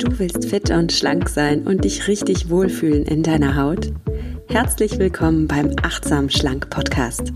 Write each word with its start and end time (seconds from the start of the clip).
Du 0.00 0.18
willst 0.18 0.46
fit 0.46 0.70
und 0.70 0.92
schlank 0.92 1.28
sein 1.28 1.66
und 1.66 1.84
dich 1.84 2.08
richtig 2.08 2.48
wohlfühlen 2.48 3.04
in 3.04 3.22
deiner 3.22 3.54
Haut? 3.54 3.92
Herzlich 4.48 4.98
willkommen 4.98 5.46
beim 5.46 5.72
Achtsam 5.82 6.30
Schlank 6.30 6.70
Podcast. 6.70 7.34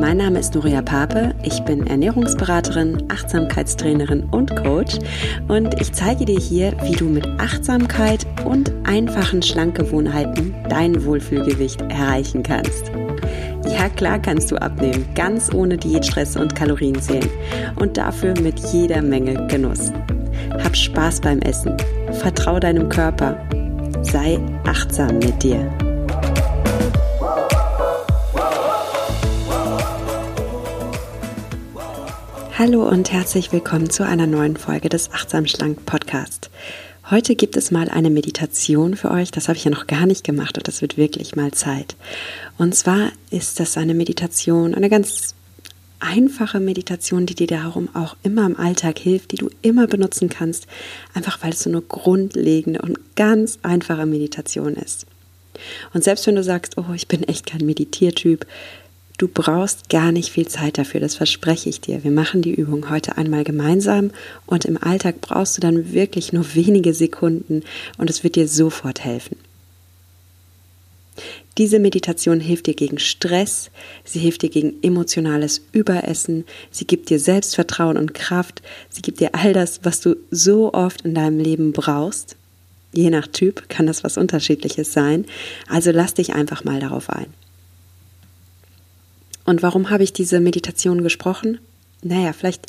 Mein 0.00 0.16
Name 0.16 0.40
ist 0.40 0.52
Nuria 0.56 0.82
Pape, 0.82 1.32
ich 1.44 1.60
bin 1.60 1.86
Ernährungsberaterin, 1.86 3.04
Achtsamkeitstrainerin 3.08 4.24
und 4.32 4.56
Coach 4.64 4.98
und 5.46 5.80
ich 5.80 5.92
zeige 5.92 6.24
dir 6.24 6.40
hier, 6.40 6.76
wie 6.82 6.96
du 6.96 7.04
mit 7.04 7.24
Achtsamkeit 7.38 8.26
und 8.44 8.72
einfachen 8.82 9.40
Schlankgewohnheiten 9.40 10.56
dein 10.68 11.04
Wohlfühlgewicht 11.04 11.82
erreichen 11.82 12.42
kannst. 12.42 12.90
Ja, 13.70 13.88
klar 13.88 14.18
kannst 14.20 14.50
du 14.50 14.56
abnehmen, 14.56 15.06
ganz 15.14 15.54
ohne 15.54 15.76
Diätstress 15.76 16.36
und 16.36 16.56
Kalorienzählen 16.56 17.30
und 17.76 17.96
dafür 17.96 18.34
mit 18.40 18.58
jeder 18.72 19.02
Menge 19.02 19.46
Genuss. 19.46 19.92
Hab 20.64 20.76
Spaß 20.76 21.20
beim 21.20 21.40
Essen. 21.40 21.76
Vertrau 22.20 22.60
deinem 22.60 22.88
Körper. 22.88 23.36
Sei 24.02 24.38
achtsam 24.64 25.18
mit 25.18 25.42
dir. 25.42 25.70
Hallo 32.56 32.88
und 32.88 33.10
herzlich 33.10 33.52
willkommen 33.52 33.90
zu 33.90 34.06
einer 34.06 34.28
neuen 34.28 34.56
Folge 34.56 34.88
des 34.88 35.10
Achtsam 35.12 35.46
Schlank 35.46 35.84
Podcast. 35.84 36.48
Heute 37.10 37.34
gibt 37.34 37.56
es 37.56 37.72
mal 37.72 37.88
eine 37.88 38.10
Meditation 38.10 38.94
für 38.94 39.10
euch. 39.10 39.32
Das 39.32 39.48
habe 39.48 39.58
ich 39.58 39.64
ja 39.64 39.70
noch 39.72 39.88
gar 39.88 40.06
nicht 40.06 40.22
gemacht 40.22 40.56
und 40.56 40.68
das 40.68 40.80
wird 40.80 40.96
wirklich 40.96 41.34
mal 41.34 41.50
Zeit. 41.50 41.96
Und 42.56 42.76
zwar 42.76 43.10
ist 43.30 43.58
das 43.58 43.76
eine 43.76 43.94
Meditation, 43.94 44.74
eine 44.76 44.88
ganz 44.88 45.34
einfache 46.02 46.60
Meditation, 46.60 47.26
die 47.26 47.34
dir 47.34 47.46
darum 47.46 47.88
auch 47.94 48.16
immer 48.22 48.44
im 48.44 48.58
Alltag 48.58 48.98
hilft, 48.98 49.32
die 49.32 49.36
du 49.36 49.48
immer 49.62 49.86
benutzen 49.86 50.28
kannst, 50.28 50.66
einfach 51.14 51.42
weil 51.42 51.52
es 51.52 51.62
so 51.62 51.70
eine 51.70 51.80
grundlegende 51.80 52.82
und 52.82 52.98
ganz 53.16 53.58
einfache 53.62 54.06
Meditation 54.06 54.74
ist. 54.74 55.06
Und 55.94 56.02
selbst 56.02 56.26
wenn 56.26 56.34
du 56.34 56.42
sagst, 56.42 56.76
oh, 56.76 56.92
ich 56.94 57.08
bin 57.08 57.22
echt 57.24 57.46
kein 57.46 57.64
Meditiertyp, 57.64 58.46
du 59.18 59.28
brauchst 59.28 59.88
gar 59.88 60.10
nicht 60.10 60.30
viel 60.30 60.48
Zeit 60.48 60.78
dafür, 60.78 61.00
das 61.00 61.14
verspreche 61.14 61.68
ich 61.68 61.80
dir. 61.80 62.02
Wir 62.02 62.10
machen 62.10 62.42
die 62.42 62.54
Übung 62.54 62.90
heute 62.90 63.16
einmal 63.16 63.44
gemeinsam 63.44 64.10
und 64.46 64.64
im 64.64 64.82
Alltag 64.82 65.20
brauchst 65.20 65.56
du 65.56 65.60
dann 65.60 65.92
wirklich 65.92 66.32
nur 66.32 66.54
wenige 66.54 66.94
Sekunden 66.94 67.62
und 67.98 68.10
es 68.10 68.24
wird 68.24 68.36
dir 68.36 68.48
sofort 68.48 69.04
helfen. 69.04 69.36
Diese 71.58 71.78
Meditation 71.78 72.40
hilft 72.40 72.66
dir 72.66 72.74
gegen 72.74 72.98
Stress, 72.98 73.70
sie 74.04 74.18
hilft 74.18 74.42
dir 74.42 74.48
gegen 74.48 74.82
emotionales 74.82 75.60
Überessen, 75.72 76.44
sie 76.70 76.86
gibt 76.86 77.10
dir 77.10 77.18
Selbstvertrauen 77.18 77.98
und 77.98 78.14
Kraft, 78.14 78.62
sie 78.88 79.02
gibt 79.02 79.20
dir 79.20 79.34
all 79.34 79.52
das, 79.52 79.80
was 79.82 80.00
du 80.00 80.16
so 80.30 80.72
oft 80.72 81.02
in 81.02 81.14
deinem 81.14 81.38
Leben 81.38 81.72
brauchst. 81.72 82.36
Je 82.94 83.10
nach 83.10 83.26
Typ 83.26 83.68
kann 83.68 83.86
das 83.86 84.02
was 84.02 84.16
unterschiedliches 84.16 84.92
sein, 84.92 85.26
also 85.68 85.90
lass 85.90 86.14
dich 86.14 86.34
einfach 86.34 86.64
mal 86.64 86.80
darauf 86.80 87.10
ein. 87.10 87.26
Und 89.44 89.62
warum 89.62 89.90
habe 89.90 90.04
ich 90.04 90.12
diese 90.12 90.40
Meditation 90.40 91.02
gesprochen? 91.02 91.58
Naja, 92.02 92.32
vielleicht 92.32 92.66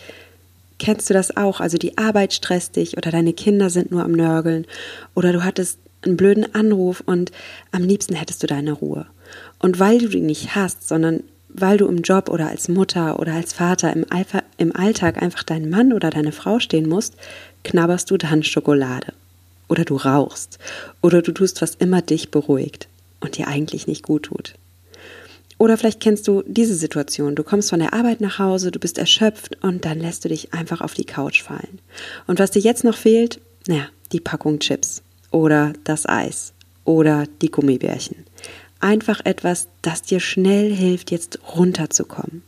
kennst 0.80 1.10
du 1.10 1.14
das 1.14 1.38
auch. 1.38 1.60
Also 1.60 1.78
die 1.78 1.98
Arbeit 1.98 2.34
stresst 2.34 2.76
dich 2.76 2.98
oder 2.98 3.12
deine 3.12 3.34
Kinder 3.34 3.70
sind 3.70 3.92
nur 3.92 4.04
am 4.04 4.12
Nörgeln 4.12 4.66
oder 5.14 5.32
du 5.32 5.44
hattest 5.44 5.80
einen 6.06 6.18
blöden 6.18 6.54
Anruf 6.56 7.02
und 7.06 7.32
am 7.72 7.84
liebsten 7.84 8.16
hättest 8.16 8.44
du 8.44 8.48
deine 8.48 8.74
Ruhe. 8.74 9.06
Und 9.60 9.80
weil 9.80 10.00
du 10.00 10.08
die 10.08 10.22
nicht 10.22 10.56
hast, 10.56 10.88
sondern 10.88 11.24
weil 11.54 11.78
du 11.78 11.88
im 11.88 12.02
Job 12.02 12.30
oder 12.30 12.50
als 12.50 12.68
Mutter 12.68 13.20
oder 13.20 13.34
als 13.34 13.54
Vater 13.54 13.94
im, 13.94 14.06
Alpha, 14.10 14.42
im 14.58 14.76
Alltag 14.76 15.22
einfach 15.22 15.44
dein 15.44 15.70
Mann 15.70 15.94
oder 15.94 16.10
deine 16.10 16.32
Frau 16.32 16.60
stehen 16.60 16.90
musst, 16.90 17.16
knabberst 17.64 18.10
du 18.10 18.18
dann 18.18 18.44
Schokolade. 18.44 19.14
Oder 19.70 19.86
du 19.86 19.96
rauchst. 19.96 20.60
Oder 21.02 21.22
du 21.22 21.32
tust, 21.32 21.62
was 21.62 21.76
immer 21.76 22.02
dich 22.02 22.32
beruhigt 22.32 22.88
und 23.20 23.38
dir 23.38 23.48
eigentlich 23.48 23.88
nicht 23.88 24.04
gut 24.04 24.24
tut. 24.24 24.56
Oder 25.60 25.78
vielleicht 25.78 26.02
kennst 26.02 26.28
du 26.28 26.44
diese 26.46 26.76
Situation. 26.76 27.36
Du 27.36 27.44
kommst 27.44 27.70
von 27.70 27.80
der 27.80 27.94
Arbeit 27.94 28.20
nach 28.20 28.40
Hause, 28.40 28.72
du 28.72 28.80
bist 28.80 28.98
erschöpft 28.98 29.64
und 29.64 29.86
dann 29.86 30.00
lässt 30.00 30.26
du 30.26 30.30
dich 30.30 30.54
einfach 30.54 30.82
auf 30.82 30.96
die 30.96 31.06
Couch 31.06 31.44
fallen. 31.44 31.80
Und 32.28 32.40
was 32.40 32.52
dir 32.52 32.60
jetzt 32.60 32.84
noch 32.84 32.98
fehlt? 32.98 33.40
Naja, 33.68 33.86
die 34.12 34.20
Packung 34.20 34.60
Chips 34.60 35.03
oder 35.34 35.74
das 35.84 36.08
Eis 36.08 36.54
oder 36.86 37.26
die 37.42 37.52
Gummibärchen. 37.52 38.24
Einfach 38.80 39.22
etwas, 39.26 39.68
das 39.82 40.02
dir 40.02 40.22
schnell 40.22 40.74
hilft, 40.74 41.12
jetzt 41.12 41.40
runterzukommen. 41.56 42.44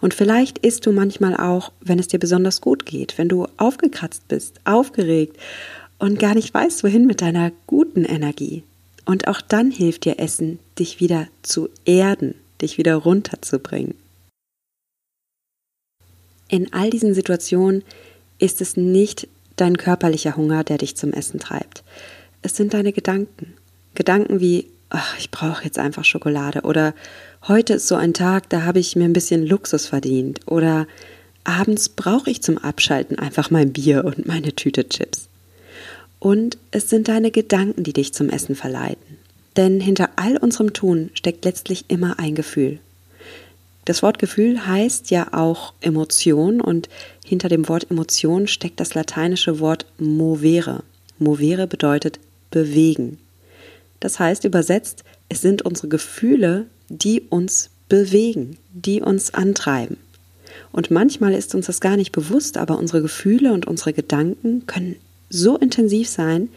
Und 0.00 0.14
vielleicht 0.14 0.58
isst 0.58 0.86
du 0.86 0.92
manchmal 0.92 1.36
auch, 1.36 1.72
wenn 1.80 1.98
es 1.98 2.08
dir 2.08 2.18
besonders 2.18 2.60
gut 2.60 2.86
geht, 2.86 3.18
wenn 3.18 3.28
du 3.28 3.46
aufgekratzt 3.56 4.26
bist, 4.28 4.60
aufgeregt 4.64 5.36
und 5.98 6.18
gar 6.18 6.34
nicht 6.34 6.52
weißt, 6.52 6.84
wohin 6.84 7.06
mit 7.06 7.20
deiner 7.20 7.52
guten 7.66 8.04
Energie. 8.04 8.64
Und 9.04 9.28
auch 9.28 9.40
dann 9.40 9.70
hilft 9.70 10.04
dir 10.04 10.18
Essen, 10.18 10.58
dich 10.78 11.00
wieder 11.00 11.28
zu 11.42 11.68
erden, 11.84 12.34
dich 12.60 12.78
wieder 12.78 12.96
runterzubringen. 12.96 13.94
In 16.48 16.72
all 16.72 16.90
diesen 16.90 17.14
Situationen 17.14 17.84
ist 18.38 18.60
es 18.60 18.76
nicht 18.76 19.28
dein 19.60 19.76
körperlicher 19.76 20.36
Hunger, 20.36 20.64
der 20.64 20.78
dich 20.78 20.96
zum 20.96 21.12
Essen 21.12 21.40
treibt. 21.40 21.82
Es 22.42 22.56
sind 22.56 22.74
deine 22.74 22.92
Gedanken. 22.92 23.54
Gedanken 23.94 24.40
wie, 24.40 24.66
ach, 24.88 25.16
ich 25.18 25.30
brauche 25.30 25.64
jetzt 25.64 25.78
einfach 25.78 26.04
Schokolade 26.04 26.62
oder 26.62 26.94
heute 27.46 27.74
ist 27.74 27.88
so 27.88 27.96
ein 27.96 28.14
Tag, 28.14 28.48
da 28.50 28.62
habe 28.62 28.78
ich 28.78 28.96
mir 28.96 29.04
ein 29.04 29.12
bisschen 29.12 29.46
Luxus 29.46 29.86
verdient 29.86 30.40
oder 30.46 30.86
abends 31.44 31.88
brauche 31.88 32.30
ich 32.30 32.42
zum 32.42 32.58
Abschalten 32.58 33.18
einfach 33.18 33.50
mein 33.50 33.72
Bier 33.72 34.04
und 34.04 34.26
meine 34.26 34.54
Tüte 34.54 34.88
Chips. 34.88 35.28
Und 36.18 36.58
es 36.70 36.90
sind 36.90 37.08
deine 37.08 37.30
Gedanken, 37.30 37.82
die 37.82 37.94
dich 37.94 38.12
zum 38.12 38.28
Essen 38.28 38.54
verleiten. 38.54 39.18
Denn 39.56 39.80
hinter 39.80 40.10
all 40.16 40.36
unserem 40.36 40.72
Tun 40.72 41.10
steckt 41.14 41.44
letztlich 41.44 41.86
immer 41.88 42.18
ein 42.18 42.34
Gefühl. 42.34 42.78
Das 43.84 44.02
Wort 44.02 44.18
Gefühl 44.18 44.66
heißt 44.66 45.10
ja 45.10 45.32
auch 45.32 45.72
Emotion 45.80 46.60
und 46.60 46.88
hinter 47.24 47.48
dem 47.48 47.68
Wort 47.68 47.90
Emotion 47.90 48.46
steckt 48.46 48.80
das 48.80 48.94
lateinische 48.94 49.60
Wort 49.60 49.86
movere. 49.98 50.82
Movere 51.18 51.66
bedeutet 51.66 52.18
bewegen. 52.50 53.18
Das 54.00 54.18
heißt 54.18 54.44
übersetzt, 54.44 55.04
es 55.28 55.40
sind 55.40 55.62
unsere 55.62 55.88
Gefühle, 55.88 56.66
die 56.88 57.22
uns 57.22 57.70
bewegen, 57.88 58.56
die 58.72 59.00
uns 59.00 59.34
antreiben. 59.34 59.96
Und 60.72 60.90
manchmal 60.90 61.34
ist 61.34 61.54
uns 61.54 61.66
das 61.66 61.80
gar 61.80 61.96
nicht 61.96 62.12
bewusst, 62.12 62.56
aber 62.56 62.78
unsere 62.78 63.02
Gefühle 63.02 63.52
und 63.52 63.66
unsere 63.66 63.92
Gedanken 63.92 64.66
können 64.66 64.96
so 65.28 65.56
intensiv 65.56 66.08
sein, 66.08 66.48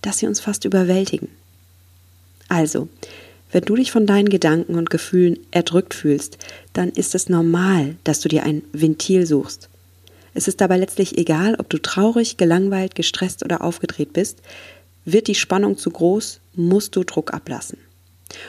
dass 0.00 0.18
sie 0.18 0.26
uns 0.26 0.40
fast 0.40 0.64
überwältigen. 0.64 1.28
Also, 2.48 2.88
wenn 3.52 3.64
du 3.64 3.76
dich 3.76 3.92
von 3.92 4.06
deinen 4.06 4.30
Gedanken 4.30 4.74
und 4.76 4.90
Gefühlen 4.90 5.38
erdrückt 5.50 5.94
fühlst, 5.94 6.38
dann 6.72 6.88
ist 6.88 7.14
es 7.14 7.28
normal, 7.28 7.96
dass 8.02 8.20
du 8.20 8.28
dir 8.28 8.42
ein 8.44 8.62
Ventil 8.72 9.26
suchst. 9.26 9.68
Es 10.34 10.48
ist 10.48 10.62
dabei 10.62 10.78
letztlich 10.78 11.18
egal, 11.18 11.56
ob 11.58 11.68
du 11.68 11.76
traurig, 11.76 12.38
gelangweilt, 12.38 12.94
gestresst 12.94 13.44
oder 13.44 13.62
aufgedreht 13.62 14.14
bist. 14.14 14.40
Wird 15.04 15.28
die 15.28 15.34
Spannung 15.34 15.76
zu 15.76 15.90
groß, 15.90 16.40
musst 16.54 16.96
du 16.96 17.04
Druck 17.04 17.34
ablassen. 17.34 17.78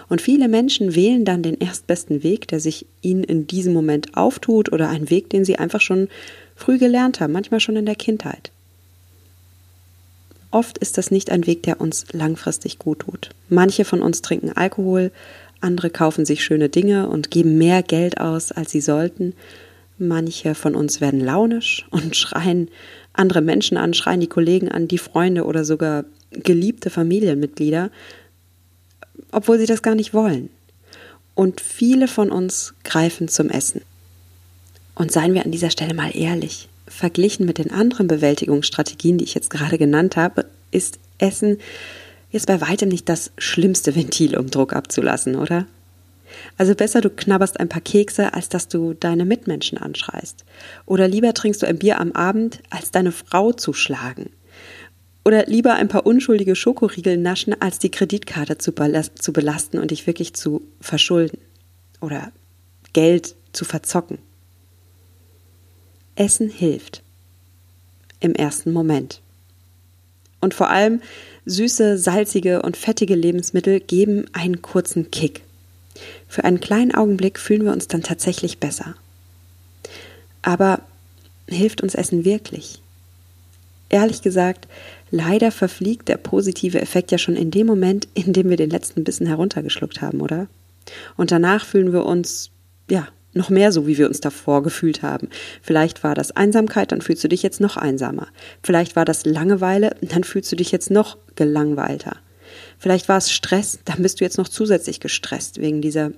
Und 0.07 0.21
viele 0.21 0.47
Menschen 0.47 0.95
wählen 0.95 1.25
dann 1.25 1.43
den 1.43 1.59
erstbesten 1.59 2.23
Weg, 2.23 2.47
der 2.47 2.61
sich 2.61 2.85
ihnen 3.01 3.25
in 3.25 3.47
diesem 3.47 3.73
Moment 3.73 4.15
auftut 4.15 4.71
oder 4.71 4.87
einen 4.87 5.09
Weg, 5.09 5.29
den 5.29 5.43
sie 5.43 5.59
einfach 5.59 5.81
schon 5.81 6.07
früh 6.55 6.77
gelernt 6.77 7.19
haben, 7.19 7.33
manchmal 7.33 7.59
schon 7.59 7.75
in 7.75 7.85
der 7.85 7.95
Kindheit. 7.95 8.52
Oft 10.53 10.77
ist 10.77 10.99
das 10.99 11.09
nicht 11.09 11.31
ein 11.31 11.47
Weg, 11.47 11.63
der 11.63 11.81
uns 11.81 12.05
langfristig 12.11 12.77
gut 12.77 12.99
tut. 12.99 13.31
Manche 13.49 13.85
von 13.85 14.03
uns 14.03 14.21
trinken 14.21 14.51
Alkohol, 14.51 15.11
andere 15.61 15.89
kaufen 15.89 16.25
sich 16.25 16.43
schöne 16.43 16.69
Dinge 16.69 17.09
und 17.09 17.31
geben 17.31 17.57
mehr 17.57 17.81
Geld 17.81 18.19
aus, 18.19 18.51
als 18.51 18.69
sie 18.69 18.79
sollten. 18.79 19.33
Manche 19.97 20.53
von 20.53 20.75
uns 20.75 21.01
werden 21.01 21.19
launisch 21.19 21.87
und 21.89 22.15
schreien 22.15 22.69
andere 23.13 23.41
Menschen 23.41 23.77
an, 23.77 23.95
schreien 23.95 24.19
die 24.19 24.27
Kollegen 24.27 24.69
an, 24.69 24.87
die 24.87 24.99
Freunde 24.99 25.45
oder 25.45 25.65
sogar 25.65 26.05
geliebte 26.29 26.91
Familienmitglieder, 26.91 27.89
obwohl 29.31 29.57
sie 29.57 29.65
das 29.65 29.81
gar 29.81 29.95
nicht 29.95 30.13
wollen. 30.13 30.51
Und 31.33 31.61
viele 31.61 32.07
von 32.07 32.31
uns 32.31 32.75
greifen 32.83 33.27
zum 33.27 33.49
Essen. 33.49 33.81
Und 34.93 35.11
seien 35.11 35.33
wir 35.33 35.45
an 35.45 35.51
dieser 35.51 35.71
Stelle 35.71 35.95
mal 35.95 36.15
ehrlich, 36.15 36.69
verglichen 36.93 37.45
mit 37.45 37.57
den 37.57 37.71
anderen 37.71 38.07
Bewältigungsstrategien, 38.07 39.17
die 39.17 39.25
ich 39.25 39.33
jetzt 39.33 39.49
gerade 39.49 39.77
genannt 39.77 40.15
habe, 40.15 40.45
ist 40.71 40.99
Essen 41.17 41.57
jetzt 42.29 42.47
bei 42.47 42.61
weitem 42.61 42.89
nicht 42.89 43.09
das 43.09 43.31
schlimmste 43.37 43.95
Ventil, 43.95 44.37
um 44.37 44.49
Druck 44.49 44.73
abzulassen, 44.73 45.35
oder? 45.35 45.67
Also 46.57 46.73
besser 46.73 47.01
du 47.01 47.09
knabberst 47.09 47.59
ein 47.59 47.69
paar 47.69 47.81
Kekse, 47.81 48.33
als 48.33 48.49
dass 48.49 48.67
du 48.67 48.93
deine 48.93 49.23
Mitmenschen 49.23 49.77
anschreist. 49.77 50.45
Oder 50.85 51.07
lieber 51.07 51.33
trinkst 51.33 51.61
du 51.61 51.67
ein 51.67 51.77
Bier 51.77 51.99
am 51.99 52.11
Abend, 52.13 52.59
als 52.71 52.91
deine 52.91 53.11
Frau 53.11 53.51
zu 53.53 53.73
schlagen. 53.73 54.31
Oder 55.25 55.45
lieber 55.45 55.75
ein 55.75 55.87
paar 55.87 56.05
unschuldige 56.05 56.55
Schokoriegel 56.55 57.17
naschen, 57.17 57.59
als 57.61 57.79
die 57.79 57.91
Kreditkarte 57.91 58.57
zu, 58.57 58.71
belasten 58.73 59.79
und 59.79 59.91
dich 59.91 60.07
wirklich 60.07 60.33
zu 60.33 60.63
verschulden. 60.81 61.37
Oder 62.01 62.31
Geld 62.93 63.35
zu 63.53 63.63
verzocken. 63.63 64.17
Essen 66.15 66.49
hilft. 66.49 67.01
Im 68.19 68.35
ersten 68.35 68.71
Moment. 68.71 69.21
Und 70.39 70.53
vor 70.53 70.69
allem 70.69 71.01
süße, 71.45 71.97
salzige 71.97 72.61
und 72.61 72.77
fettige 72.77 73.15
Lebensmittel 73.15 73.79
geben 73.79 74.25
einen 74.33 74.61
kurzen 74.61 75.11
Kick. 75.11 75.41
Für 76.27 76.43
einen 76.43 76.59
kleinen 76.59 76.93
Augenblick 76.93 77.39
fühlen 77.39 77.65
wir 77.65 77.71
uns 77.71 77.87
dann 77.87 78.03
tatsächlich 78.03 78.59
besser. 78.59 78.95
Aber 80.41 80.81
hilft 81.47 81.81
uns 81.81 81.95
Essen 81.95 82.25
wirklich? 82.25 82.81
Ehrlich 83.89 84.21
gesagt, 84.21 84.67
leider 85.11 85.51
verfliegt 85.51 86.09
der 86.09 86.17
positive 86.17 86.81
Effekt 86.81 87.11
ja 87.11 87.17
schon 87.17 87.35
in 87.35 87.51
dem 87.51 87.67
Moment, 87.67 88.07
in 88.13 88.33
dem 88.33 88.49
wir 88.49 88.57
den 88.57 88.69
letzten 88.69 89.03
Bissen 89.03 89.27
heruntergeschluckt 89.27 90.01
haben, 90.01 90.21
oder? 90.21 90.47
Und 91.15 91.31
danach 91.31 91.65
fühlen 91.65 91.93
wir 91.93 92.05
uns, 92.05 92.49
ja, 92.89 93.07
noch 93.33 93.49
mehr 93.49 93.71
so, 93.71 93.87
wie 93.87 93.97
wir 93.97 94.07
uns 94.07 94.21
davor 94.21 94.63
gefühlt 94.63 95.01
haben. 95.01 95.29
Vielleicht 95.61 96.03
war 96.03 96.15
das 96.15 96.31
Einsamkeit, 96.31 96.91
dann 96.91 97.01
fühlst 97.01 97.23
du 97.23 97.27
dich 97.27 97.43
jetzt 97.43 97.61
noch 97.61 97.77
einsamer. 97.77 98.27
Vielleicht 98.61 98.95
war 98.95 99.05
das 99.05 99.25
Langeweile, 99.25 99.95
dann 100.01 100.23
fühlst 100.23 100.51
du 100.51 100.55
dich 100.55 100.71
jetzt 100.71 100.91
noch 100.91 101.17
gelangweilter. 101.35 102.17
Vielleicht 102.77 103.09
war 103.09 103.17
es 103.17 103.31
Stress, 103.31 103.79
dann 103.85 104.01
bist 104.01 104.19
du 104.19 104.23
jetzt 104.23 104.37
noch 104.37 104.47
zusätzlich 104.47 104.99
gestresst 104.99 105.59
wegen 105.59 105.81
dieser 105.81 106.11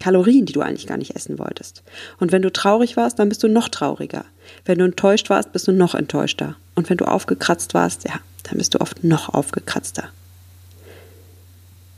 Kalorien, 0.00 0.46
die 0.46 0.52
du 0.52 0.60
eigentlich 0.60 0.86
gar 0.86 0.96
nicht 0.96 1.16
essen 1.16 1.38
wolltest. 1.38 1.82
Und 2.18 2.32
wenn 2.32 2.42
du 2.42 2.52
traurig 2.52 2.96
warst, 2.96 3.18
dann 3.18 3.28
bist 3.28 3.42
du 3.42 3.48
noch 3.48 3.68
trauriger. 3.68 4.24
Wenn 4.64 4.78
du 4.78 4.84
enttäuscht 4.84 5.30
warst, 5.30 5.52
bist 5.52 5.66
du 5.66 5.72
noch 5.72 5.94
enttäuschter. 5.94 6.56
Und 6.74 6.88
wenn 6.88 6.96
du 6.96 7.06
aufgekratzt 7.06 7.74
warst, 7.74 8.04
ja, 8.04 8.20
dann 8.44 8.58
bist 8.58 8.74
du 8.74 8.80
oft 8.80 9.02
noch 9.04 9.28
aufgekratzter. 9.34 10.08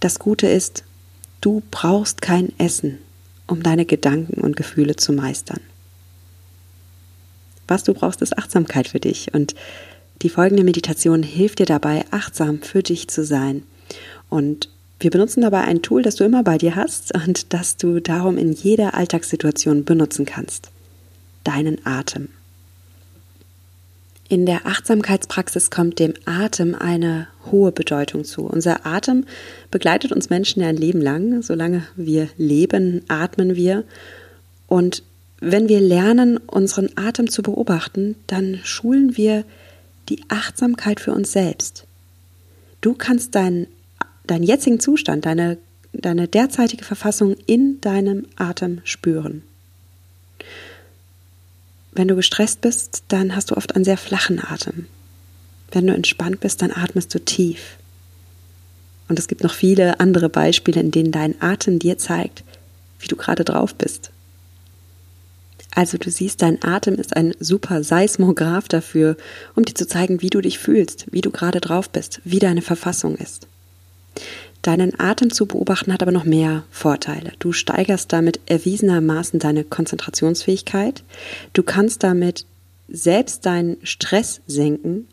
Das 0.00 0.18
Gute 0.18 0.46
ist, 0.46 0.84
du 1.40 1.62
brauchst 1.70 2.22
kein 2.22 2.58
Essen, 2.58 2.98
um 3.50 3.62
deine 3.62 3.84
Gedanken 3.84 4.40
und 4.40 4.56
Gefühle 4.56 4.96
zu 4.96 5.12
meistern. 5.12 5.60
Was 7.68 7.84
du 7.84 7.94
brauchst, 7.94 8.22
ist 8.22 8.36
Achtsamkeit 8.36 8.88
für 8.88 9.00
dich. 9.00 9.32
Und 9.32 9.54
die 10.22 10.28
folgende 10.28 10.64
Meditation 10.64 11.22
hilft 11.22 11.60
dir 11.60 11.66
dabei, 11.66 12.04
achtsam 12.10 12.62
für 12.62 12.82
dich 12.82 13.08
zu 13.08 13.24
sein. 13.24 13.62
Und 14.28 14.68
wir 14.98 15.10
benutzen 15.10 15.40
dabei 15.40 15.62
ein 15.62 15.82
Tool, 15.82 16.02
das 16.02 16.16
du 16.16 16.24
immer 16.24 16.42
bei 16.42 16.58
dir 16.58 16.76
hast 16.76 17.14
und 17.14 17.52
das 17.52 17.76
du 17.76 18.00
darum 18.00 18.36
in 18.36 18.52
jeder 18.52 18.94
Alltagssituation 18.94 19.84
benutzen 19.84 20.26
kannst. 20.26 20.70
Deinen 21.44 21.84
Atem. 21.86 22.28
In 24.30 24.46
der 24.46 24.64
Achtsamkeitspraxis 24.64 25.72
kommt 25.72 25.98
dem 25.98 26.14
Atem 26.24 26.76
eine 26.76 27.26
hohe 27.50 27.72
Bedeutung 27.72 28.24
zu. 28.24 28.42
Unser 28.42 28.86
Atem 28.86 29.24
begleitet 29.72 30.12
uns 30.12 30.30
Menschen 30.30 30.62
ja 30.62 30.68
ein 30.68 30.76
Leben 30.76 31.00
lang. 31.00 31.42
Solange 31.42 31.82
wir 31.96 32.28
leben, 32.36 33.02
atmen 33.08 33.56
wir. 33.56 33.82
Und 34.68 35.02
wenn 35.40 35.68
wir 35.68 35.80
lernen, 35.80 36.36
unseren 36.36 36.90
Atem 36.94 37.28
zu 37.28 37.42
beobachten, 37.42 38.14
dann 38.28 38.60
schulen 38.62 39.16
wir 39.16 39.42
die 40.08 40.20
Achtsamkeit 40.28 41.00
für 41.00 41.12
uns 41.12 41.32
selbst. 41.32 41.84
Du 42.82 42.94
kannst 42.94 43.34
deinen, 43.34 43.66
deinen 44.28 44.44
jetzigen 44.44 44.78
Zustand, 44.78 45.26
deine, 45.26 45.58
deine 45.92 46.28
derzeitige 46.28 46.84
Verfassung 46.84 47.34
in 47.46 47.80
deinem 47.80 48.26
Atem 48.36 48.80
spüren. 48.84 49.42
Wenn 51.92 52.08
du 52.08 52.16
gestresst 52.16 52.60
bist, 52.60 53.04
dann 53.08 53.34
hast 53.34 53.50
du 53.50 53.56
oft 53.56 53.74
einen 53.74 53.84
sehr 53.84 53.96
flachen 53.96 54.40
Atem. 54.42 54.86
Wenn 55.72 55.86
du 55.86 55.94
entspannt 55.94 56.40
bist, 56.40 56.62
dann 56.62 56.72
atmest 56.72 57.14
du 57.14 57.20
tief. 57.20 57.76
Und 59.08 59.18
es 59.18 59.26
gibt 59.26 59.42
noch 59.42 59.54
viele 59.54 59.98
andere 59.98 60.28
Beispiele, 60.28 60.80
in 60.80 60.92
denen 60.92 61.12
dein 61.12 61.40
Atem 61.42 61.78
dir 61.78 61.98
zeigt, 61.98 62.44
wie 63.00 63.08
du 63.08 63.16
gerade 63.16 63.44
drauf 63.44 63.74
bist. 63.74 64.10
Also 65.72 65.98
du 65.98 66.10
siehst, 66.10 66.42
dein 66.42 66.62
Atem 66.62 66.94
ist 66.96 67.16
ein 67.16 67.34
super 67.38 67.84
Seismograph 67.84 68.68
dafür, 68.68 69.16
um 69.54 69.64
dir 69.64 69.74
zu 69.74 69.86
zeigen, 69.86 70.20
wie 70.20 70.30
du 70.30 70.40
dich 70.40 70.58
fühlst, 70.58 71.06
wie 71.10 71.20
du 71.20 71.30
gerade 71.30 71.60
drauf 71.60 71.90
bist, 71.90 72.20
wie 72.24 72.40
deine 72.40 72.62
Verfassung 72.62 73.16
ist. 73.16 73.46
Deinen 74.62 74.98
Atem 75.00 75.30
zu 75.30 75.46
beobachten 75.46 75.92
hat 75.92 76.02
aber 76.02 76.12
noch 76.12 76.24
mehr 76.24 76.64
Vorteile. 76.70 77.32
Du 77.38 77.52
steigerst 77.52 78.12
damit 78.12 78.40
erwiesenermaßen 78.46 79.40
deine 79.40 79.64
Konzentrationsfähigkeit. 79.64 81.02
Du 81.54 81.62
kannst 81.62 82.02
damit 82.02 82.44
selbst 82.88 83.46
deinen 83.46 83.78
Stress 83.84 84.42
senken. 84.46 85.08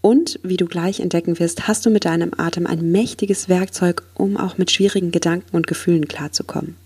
Und 0.00 0.40
wie 0.42 0.56
du 0.56 0.66
gleich 0.66 1.00
entdecken 1.00 1.38
wirst, 1.38 1.68
hast 1.68 1.84
du 1.84 1.90
mit 1.90 2.06
deinem 2.06 2.32
Atem 2.36 2.66
ein 2.66 2.90
mächtiges 2.90 3.48
Werkzeug, 3.48 4.02
um 4.14 4.36
auch 4.36 4.58
mit 4.58 4.70
schwierigen 4.70 5.12
Gedanken 5.12 5.54
und 5.54 5.66
Gefühlen 5.66 6.08
klarzukommen. 6.08 6.76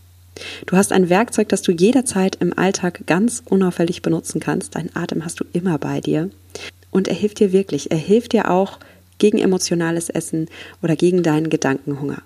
Du 0.67 0.77
hast 0.77 0.93
ein 0.93 1.09
Werkzeug, 1.09 1.49
das 1.49 1.63
du 1.63 1.73
jederzeit 1.73 2.37
im 2.37 2.57
Alltag 2.59 3.07
ganz 3.07 3.43
unauffällig 3.45 4.03
benutzen 4.03 4.41
kannst. 4.41 4.75
Dein 4.75 4.95
Atem 4.95 5.25
hast 5.25 5.41
du 5.41 5.45
immer 5.53 5.79
bei 5.79 6.01
dir. 6.01 6.31
Und 6.91 7.09
er 7.09 7.15
hilft 7.15 7.41
dir 7.41 7.53
wirklich. 7.53 7.91
Er 7.91 7.97
hilft 7.97 8.33
dir 8.33 8.51
auch, 8.51 8.79
gegen 9.19 9.39
emotionales 9.39 10.09
Essen 10.09 10.49
oder 10.83 10.97
gegen 10.97 11.23
deinen 11.23 11.51
Gedankenhunger. 11.51 12.23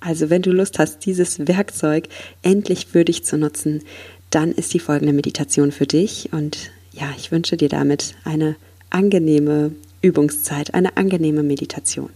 Also 0.00 0.30
wenn 0.30 0.42
du 0.42 0.50
Lust 0.50 0.78
hast, 0.78 1.06
dieses 1.06 1.46
Werkzeug 1.46 2.08
endlich 2.42 2.86
für 2.86 3.04
dich 3.04 3.24
zu 3.24 3.38
nutzen, 3.38 3.82
dann 4.30 4.50
ist 4.50 4.74
die 4.74 4.80
folgende 4.80 5.12
Meditation 5.12 5.70
für 5.70 5.86
dich 5.86 6.32
und 6.32 6.70
ja, 6.92 7.12
ich 7.16 7.30
wünsche 7.30 7.56
dir 7.56 7.68
damit 7.68 8.14
eine 8.24 8.56
angenehme 8.90 9.72
Übungszeit, 10.00 10.74
eine 10.74 10.96
angenehme 10.96 11.42
Meditation. 11.42 12.10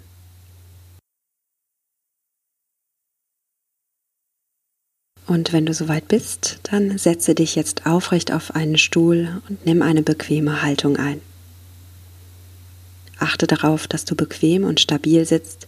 Und 5.27 5.53
wenn 5.53 5.67
du 5.67 5.75
soweit 5.75 6.07
bist, 6.07 6.61
dann 6.71 6.99
setze 6.99 7.35
dich 7.35 7.57
jetzt 7.57 7.85
aufrecht 7.87 8.33
auf 8.33 8.55
einen 8.55 8.79
Stuhl 8.79 9.43
und 9.49 9.67
nimm 9.67 9.83
eine 9.83 10.03
bequeme 10.03 10.63
Haltung 10.63 10.97
ein. 10.97 11.21
Achte 13.19 13.47
darauf, 13.47 13.87
dass 13.87 14.05
du 14.05 14.15
bequem 14.15 14.65
und 14.65 14.81
stabil 14.81 15.25
sitzt 15.25 15.67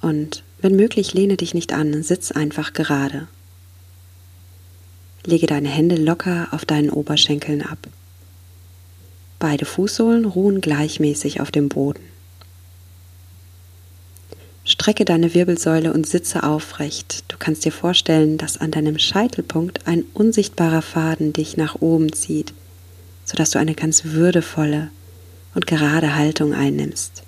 und 0.00 0.42
wenn 0.60 0.76
möglich 0.76 1.14
lehne 1.14 1.36
dich 1.36 1.54
nicht 1.54 1.72
an, 1.72 2.02
sitz 2.02 2.32
einfach 2.32 2.72
gerade. 2.72 3.28
Lege 5.24 5.46
deine 5.46 5.68
Hände 5.68 5.96
locker 5.96 6.48
auf 6.52 6.64
deinen 6.64 6.90
Oberschenkeln 6.90 7.62
ab. 7.62 7.78
Beide 9.38 9.64
Fußsohlen 9.64 10.24
ruhen 10.24 10.60
gleichmäßig 10.60 11.40
auf 11.40 11.50
dem 11.50 11.68
Boden. 11.68 12.02
Strecke 14.64 15.04
deine 15.04 15.32
Wirbelsäule 15.32 15.92
und 15.92 16.06
sitze 16.06 16.42
aufrecht. 16.42 17.24
Du 17.28 17.36
kannst 17.38 17.64
dir 17.64 17.72
vorstellen, 17.72 18.36
dass 18.36 18.58
an 18.58 18.70
deinem 18.70 18.98
Scheitelpunkt 18.98 19.86
ein 19.86 20.04
unsichtbarer 20.12 20.82
Faden 20.82 21.32
dich 21.32 21.56
nach 21.56 21.76
oben 21.80 22.12
zieht, 22.12 22.52
sodass 23.24 23.50
du 23.50 23.58
eine 23.58 23.74
ganz 23.74 24.04
würdevolle, 24.04 24.90
und 25.54 25.66
gerade 25.66 26.14
Haltung 26.14 26.52
einnimmst. 26.52 27.22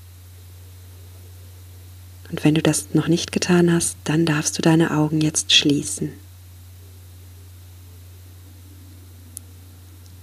Und 2.31 2.45
wenn 2.45 2.55
du 2.55 2.63
das 2.63 2.95
noch 2.95 3.09
nicht 3.09 3.33
getan 3.33 3.73
hast, 3.73 3.97
dann 4.05 4.25
darfst 4.25 4.57
du 4.57 4.63
deine 4.63 4.97
Augen 4.97 5.21
jetzt 5.21 5.53
schließen. 5.53 6.13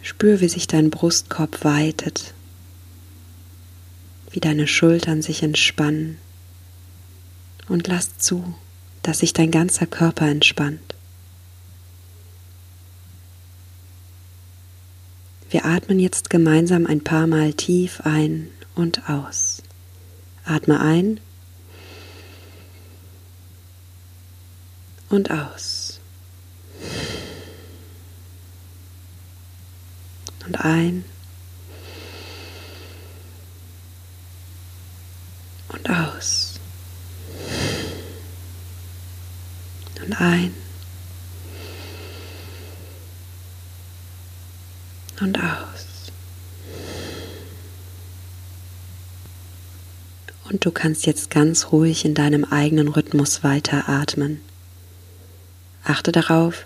Spür, 0.02 0.40
wie 0.40 0.48
sich 0.48 0.68
dein 0.68 0.90
Brustkorb 0.90 1.66
weitet, 1.66 2.34
wie 4.32 4.40
deine 4.40 4.68
Schultern 4.68 5.22
sich 5.22 5.44
entspannen 5.44 6.18
und 7.68 7.88
lass 7.88 8.18
zu, 8.18 8.56
dass 9.04 9.20
sich 9.20 9.34
dein 9.34 9.52
ganzer 9.52 9.86
Körper 9.86 10.28
entspannt. 10.28 10.96
Wir 15.50 15.66
atmen 15.66 15.98
jetzt 15.98 16.30
gemeinsam 16.30 16.86
ein 16.86 17.02
paar 17.02 17.26
Mal 17.26 17.54
tief 17.54 18.02
ein 18.04 18.50
und 18.76 19.10
aus. 19.10 19.64
Atme 20.44 20.82
ein 20.82 21.22
und 25.10 25.32
aus. 25.32 26.02
Und 30.46 30.60
ein 30.66 31.06
und 35.70 35.90
aus. 35.90 36.60
Und 40.02 40.22
ein 40.22 40.67
und 45.22 45.38
aus. 45.40 46.12
Und 50.50 50.66
du 50.66 50.72
kannst 50.72 51.06
jetzt 51.06 51.30
ganz 51.30 51.72
ruhig 51.72 52.06
in 52.06 52.14
deinem 52.14 52.46
eigenen 52.46 52.88
Rhythmus 52.88 53.44
weiteratmen. 53.44 54.40
Achte 55.84 56.12
darauf, 56.12 56.66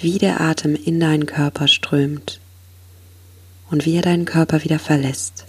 wie 0.00 0.18
der 0.18 0.40
Atem 0.40 0.76
in 0.76 1.00
deinen 1.00 1.26
Körper 1.26 1.66
strömt 1.66 2.40
und 3.70 3.86
wie 3.86 3.96
er 3.96 4.02
deinen 4.02 4.24
Körper 4.24 4.62
wieder 4.62 4.78
verlässt. 4.78 5.46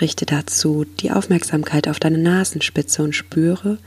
Richte 0.00 0.26
dazu 0.26 0.84
die 1.00 1.10
Aufmerksamkeit 1.10 1.88
auf 1.88 1.98
deine 1.98 2.18
Nasenspitze 2.18 3.02
und 3.02 3.14
spüre 3.14 3.78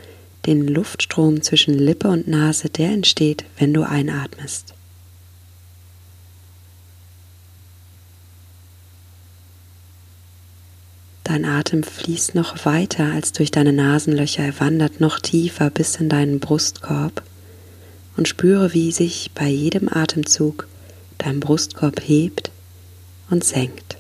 den 0.46 0.68
Luftstrom 0.68 1.42
zwischen 1.42 1.74
Lippe 1.74 2.08
und 2.08 2.28
Nase, 2.28 2.70
der 2.70 2.90
entsteht, 2.90 3.46
wenn 3.58 3.74
du 3.74 3.84
einatmest. 3.84 4.74
Dein 11.30 11.46
Atem 11.46 11.84
fließt 11.84 12.34
noch 12.34 12.66
weiter 12.66 13.12
als 13.14 13.34
durch 13.34 13.52
deine 13.52 13.72
Nasenlöcher, 13.72 14.46
er 14.46 14.60
wandert 14.60 15.00
noch 15.00 15.20
tiefer 15.20 15.70
bis 15.70 15.98
in 15.98 16.10
deinen 16.10 16.40
Brustkorb 16.40 17.22
und 18.18 18.28
spüre, 18.28 18.74
wie 18.74 18.92
sich 18.92 19.30
bei 19.36 19.48
jedem 19.48 19.90
Atemzug 19.90 20.68
dein 21.20 21.40
Brustkorb 21.40 22.02
hebt 22.02 22.50
und 23.30 23.44
senkt. 23.44 23.98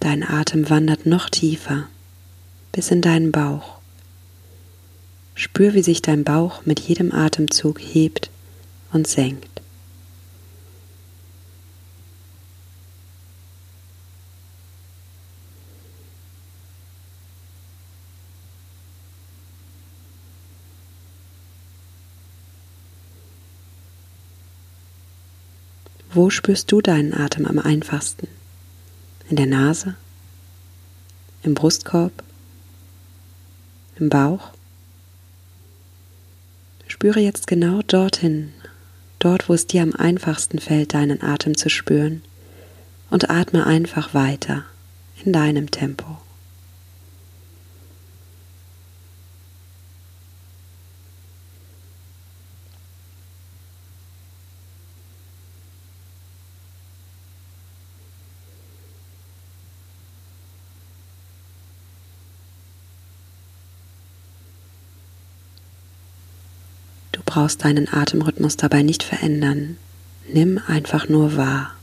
Dein 0.00 0.26
Atem 0.26 0.70
wandert 0.70 1.04
noch 1.04 1.28
tiefer 1.28 1.88
bis 2.72 2.90
in 2.90 3.02
deinen 3.02 3.32
Bauch. 3.32 3.77
Spür, 5.38 5.72
wie 5.72 5.84
sich 5.84 6.02
dein 6.02 6.24
Bauch 6.24 6.66
mit 6.66 6.80
jedem 6.80 7.12
Atemzug 7.14 7.78
hebt 7.78 8.28
und 8.92 9.06
senkt. 9.06 9.62
Wo 26.10 26.30
spürst 26.30 26.72
du 26.72 26.80
deinen 26.80 27.14
Atem 27.14 27.46
am 27.46 27.60
einfachsten? 27.60 28.26
In 29.30 29.36
der 29.36 29.46
Nase? 29.46 29.94
Im 31.44 31.54
Brustkorb? 31.54 32.24
Im 34.00 34.08
Bauch? 34.08 34.57
Spüre 36.98 37.20
jetzt 37.20 37.46
genau 37.46 37.80
dorthin, 37.86 38.52
dort 39.20 39.48
wo 39.48 39.54
es 39.54 39.68
dir 39.68 39.82
am 39.82 39.94
einfachsten 39.94 40.58
fällt, 40.58 40.94
deinen 40.94 41.22
Atem 41.22 41.56
zu 41.56 41.70
spüren, 41.70 42.22
und 43.08 43.30
atme 43.30 43.64
einfach 43.64 44.14
weiter 44.14 44.64
in 45.24 45.32
deinem 45.32 45.70
Tempo. 45.70 46.18
Brauchst 67.28 67.62
deinen 67.62 67.92
Atemrhythmus 67.92 68.56
dabei 68.56 68.82
nicht 68.82 69.02
verändern. 69.02 69.76
Nimm 70.32 70.58
einfach 70.66 71.10
nur 71.10 71.36
wahr. 71.36 71.74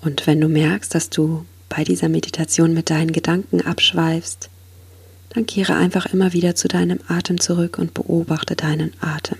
Und 0.00 0.26
wenn 0.28 0.40
du 0.40 0.48
merkst, 0.48 0.94
dass 0.94 1.10
du 1.10 1.44
bei 1.68 1.82
dieser 1.82 2.08
Meditation 2.08 2.72
mit 2.72 2.88
deinen 2.88 3.10
Gedanken 3.10 3.62
abschweifst, 3.62 4.48
dann 5.30 5.46
kehre 5.46 5.74
einfach 5.74 6.06
immer 6.06 6.32
wieder 6.32 6.54
zu 6.54 6.68
deinem 6.68 7.00
Atem 7.08 7.40
zurück 7.40 7.78
und 7.78 7.94
beobachte 7.94 8.54
deinen 8.54 8.92
Atem 9.00 9.38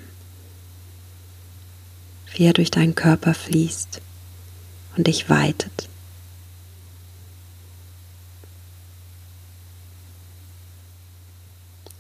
wie 2.35 2.45
er 2.45 2.53
durch 2.53 2.71
deinen 2.71 2.95
Körper 2.95 3.35
fließt 3.35 4.01
und 4.97 5.07
dich 5.07 5.29
weitet. 5.29 5.89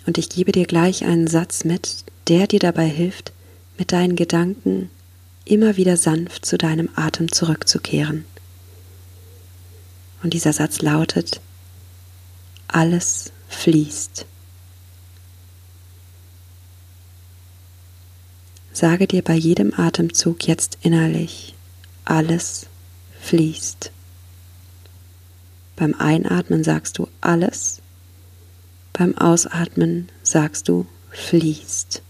Und 0.06 0.18
ich 0.18 0.28
gebe 0.28 0.52
dir 0.52 0.66
gleich 0.66 1.04
einen 1.04 1.26
Satz 1.26 1.64
mit, 1.64 2.04
der 2.28 2.46
dir 2.46 2.58
dabei 2.58 2.86
hilft, 2.86 3.32
mit 3.78 3.92
deinen 3.92 4.16
Gedanken 4.16 4.90
immer 5.44 5.76
wieder 5.76 5.96
sanft 5.96 6.44
zu 6.46 6.58
deinem 6.58 6.88
Atem 6.94 7.30
zurückzukehren. 7.30 8.24
Und 10.22 10.34
dieser 10.34 10.52
Satz 10.52 10.82
lautet, 10.82 11.40
alles 12.68 13.32
fließt. 13.48 14.26
Sage 18.72 19.06
dir 19.06 19.22
bei 19.22 19.34
jedem 19.34 19.74
Atemzug 19.78 20.48
jetzt 20.48 20.78
innerlich, 20.82 21.54
alles 22.04 22.66
fließt. 23.20 23.90
Beim 25.76 25.94
Einatmen 25.94 26.64
sagst 26.64 26.98
du 26.98 27.08
alles, 27.20 27.82
beim 28.92 29.16
Ausatmen 29.16 30.08
sagst 30.22 30.68
du 30.68 30.86
fließt. 31.10 32.02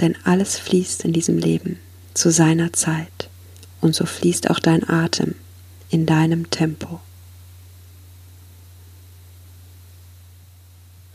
Denn 0.00 0.16
alles 0.24 0.58
fließt 0.58 1.04
in 1.04 1.12
diesem 1.12 1.38
Leben 1.38 1.78
zu 2.14 2.30
seiner 2.30 2.72
Zeit 2.72 3.28
und 3.80 3.94
so 3.94 4.06
fließt 4.06 4.50
auch 4.50 4.58
dein 4.58 4.88
Atem 4.88 5.34
in 5.90 6.06
deinem 6.06 6.50
Tempo. 6.50 7.00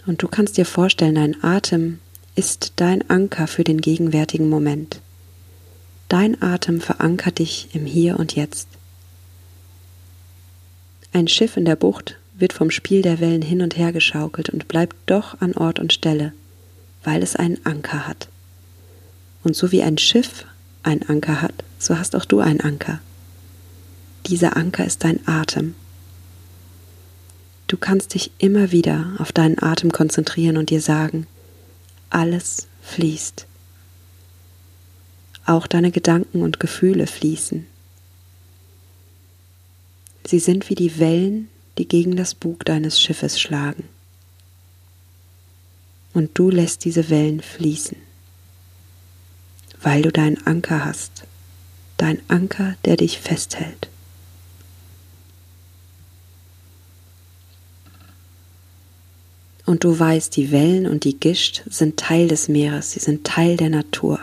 Und 0.06 0.22
du 0.22 0.28
kannst 0.28 0.58
dir 0.58 0.66
vorstellen, 0.66 1.16
dein 1.16 1.44
Atem 1.44 2.00
ist 2.36 2.74
dein 2.76 3.10
Anker 3.10 3.48
für 3.48 3.64
den 3.64 3.82
gegenwärtigen 3.82 4.50
Moment. 4.50 5.00
Dein 6.10 6.42
Atem 6.42 6.82
verankert 6.82 7.40
dich 7.40 7.70
im 7.74 7.86
Hier 7.86 8.20
und 8.20 8.36
Jetzt. 8.36 8.68
Ein 11.14 11.28
Schiff 11.28 11.58
in 11.58 11.66
der 11.66 11.76
Bucht 11.76 12.18
wird 12.38 12.54
vom 12.54 12.70
Spiel 12.70 13.02
der 13.02 13.20
Wellen 13.20 13.42
hin 13.42 13.62
und 13.62 13.78
her 13.78 13.94
geschaukelt 13.94 14.50
und 14.50 14.68
bleibt 14.68 14.96
doch 15.06 15.40
an 15.42 15.54
Ort 15.54 15.80
und 15.80 15.94
Stelle, 15.94 16.34
weil 17.04 17.24
es 17.24 17.36
einen 17.36 17.66
Anker 17.66 18.08
hat. 18.08 18.28
Und 19.46 19.56
so 19.56 19.72
wie 19.72 19.84
ein 19.84 20.00
Schiff 20.00 20.44
ein 20.82 21.08
Anker 21.08 21.40
hat, 21.40 21.54
so 21.78 22.00
hast 22.00 22.16
auch 22.16 22.26
du 22.26 22.40
einen 22.40 22.62
Anker. 22.62 23.00
Dieser 24.26 24.58
Anker 24.58 24.84
ist 24.84 25.04
dein 25.04 25.20
Atem. 25.28 25.76
Du 27.68 27.78
kannst 27.78 28.16
dich 28.16 28.32
immer 28.40 28.72
wieder 28.72 29.14
auf 29.20 29.32
deinen 29.32 29.62
Atem 29.62 29.92
konzentrieren 29.92 30.58
und 30.58 30.72
dir 30.72 30.82
sagen, 30.82 31.28
alles 32.10 32.66
fließt. 32.82 33.46
Auch 35.46 35.68
deine 35.68 35.92
Gedanken 35.92 36.42
und 36.42 36.60
Gefühle 36.60 37.06
fließen. 37.06 37.68
Sie 40.26 40.40
sind 40.40 40.72
wie 40.72 40.76
die 40.76 40.98
Wellen, 40.98 41.50
die 41.78 41.88
gegen 41.88 42.16
das 42.16 42.34
Bug 42.34 42.66
deines 42.66 43.00
Schiffes 43.00 43.40
schlagen. 43.40 43.84
Und 46.16 46.32
du 46.34 46.50
lässt 46.50 46.84
diese 46.84 47.12
Wellen 47.12 47.42
fließen 47.42 48.05
weil 49.86 50.02
du 50.02 50.12
deinen 50.12 50.46
Anker 50.48 50.84
hast, 50.84 51.26
dein 51.98 52.20
Anker, 52.28 52.76
der 52.86 52.98
dich 52.98 53.20
festhält. 53.20 53.88
Und 59.68 59.84
du 59.84 59.98
weißt, 59.98 60.36
die 60.36 60.52
Wellen 60.52 60.88
und 60.88 61.04
die 61.04 61.20
Gischt 61.20 61.62
sind 61.70 61.98
Teil 61.98 62.28
des 62.28 62.48
Meeres, 62.48 62.94
sie 62.94 63.00
sind 63.00 63.28
Teil 63.28 63.58
der 63.58 63.70
Natur. 63.70 64.20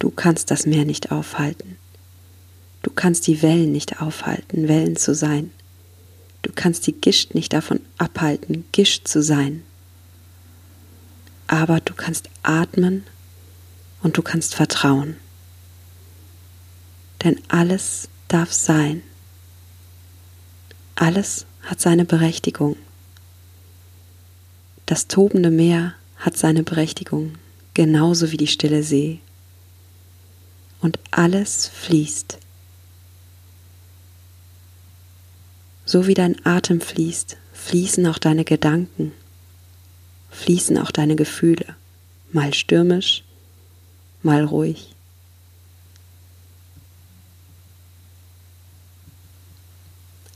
Du 0.00 0.10
kannst 0.10 0.50
das 0.50 0.66
Meer 0.66 0.84
nicht 0.84 1.12
aufhalten. 1.12 1.76
Du 2.82 2.90
kannst 2.90 3.28
die 3.28 3.42
Wellen 3.42 3.70
nicht 3.70 4.02
aufhalten, 4.02 4.66
Wellen 4.66 4.96
zu 4.96 5.14
sein. 5.14 5.52
Du 6.42 6.50
kannst 6.52 6.88
die 6.88 7.00
Gischt 7.00 7.36
nicht 7.36 7.52
davon 7.52 7.78
abhalten, 7.96 8.64
Gischt 8.72 9.06
zu 9.06 9.22
sein. 9.22 9.62
Aber 11.46 11.78
du 11.78 11.94
kannst 11.94 12.28
atmen 12.42 13.04
und 14.02 14.16
du 14.16 14.22
kannst 14.22 14.54
vertrauen. 14.54 15.16
Denn 17.24 17.40
alles 17.48 18.08
darf 18.28 18.52
sein. 18.52 19.02
Alles 20.94 21.46
hat 21.62 21.80
seine 21.80 22.04
Berechtigung. 22.04 22.76
Das 24.86 25.08
tobende 25.08 25.50
Meer 25.50 25.94
hat 26.16 26.36
seine 26.36 26.62
Berechtigung, 26.62 27.34
genauso 27.74 28.32
wie 28.32 28.36
die 28.36 28.46
stille 28.46 28.82
See. 28.82 29.20
und 30.82 30.98
alles 31.12 31.68
fließt. 31.68 32.38
So 35.86 36.06
wie 36.06 36.14
dein 36.14 36.44
Atem 36.44 36.80
fließt, 36.80 37.36
fließen 37.52 38.06
auch 38.06 38.18
deine 38.18 38.44
Gedanken, 38.44 39.12
fließen 40.30 40.76
auch 40.78 40.90
deine 40.90 41.16
Gefühle, 41.16 41.76
mal 42.32 42.52
stürmisch, 42.52 43.22
mal 44.24 44.44
ruhig. 44.44 44.94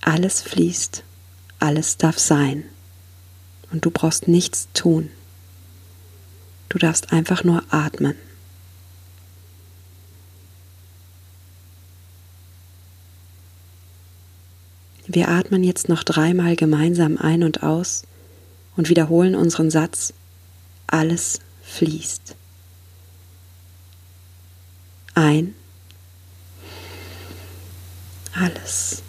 Alles 0.01 0.41
fließt, 0.43 1.03
alles 1.59 1.97
darf 1.97 2.19
sein 2.19 2.65
und 3.73 3.85
du 3.85 3.91
brauchst 3.91 4.29
nichts 4.29 4.69
tun. 4.73 5.11
Du 6.69 6.79
darfst 6.79 7.13
einfach 7.13 7.45
nur 7.45 7.63
atmen. 7.71 8.15
Wir 15.09 15.29
atmen 15.29 15.63
jetzt 15.63 15.89
noch 15.89 16.03
dreimal 16.03 16.57
gemeinsam 16.57 17.17
ein 17.17 17.45
und 17.45 17.63
aus 17.63 18.03
und 18.77 18.89
wiederholen 18.89 19.35
unseren 19.35 19.71
Satz, 19.71 20.13
alles 20.87 21.41
fließt. 21.63 22.35
Ein, 25.17 25.55
alles 28.35 29.03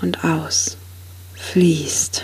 und 0.00 0.22
aus, 0.22 0.76
fließt. 1.34 2.22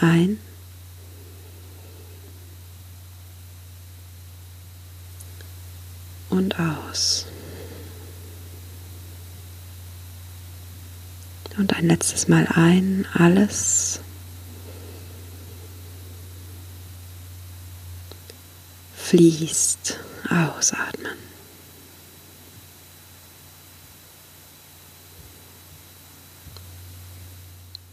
Ein, 0.00 0.38
und 6.30 6.58
aus. 6.58 7.26
Und 11.58 11.74
ein 11.76 11.86
letztes 11.86 12.28
Mal 12.28 12.48
ein, 12.54 13.06
alles. 13.12 14.00
Fließt, 19.12 19.98
ausatmen. 20.30 21.12